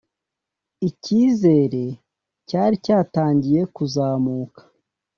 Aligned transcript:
icyizere 0.87 1.83
cyari 2.47 2.75
cyatangiye 2.85 3.61
kuzamuka 3.75 4.61